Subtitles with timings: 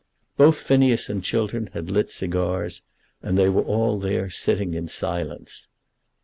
[0.35, 2.81] Both Phineas and Chiltern had lit cigars,
[3.21, 5.67] and they were all there sitting in silence.